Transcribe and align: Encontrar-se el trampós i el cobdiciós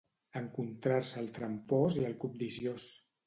Encontrar-se 0.39 1.19
el 1.23 1.29
trampós 1.37 1.99
i 2.01 2.09
el 2.09 2.17
cobdiciós 2.25 2.89